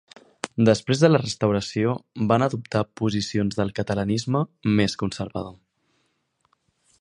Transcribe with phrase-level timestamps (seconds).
[0.67, 1.93] Després de la Restauració,
[2.31, 4.43] va adoptar posicions del catalanisme
[4.81, 5.55] més conservador.